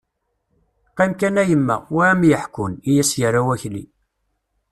[0.95, 2.73] -Qqim kan a yemma, wa ad am-yeḥkun!
[2.89, 3.83] I as-yerra Wakli.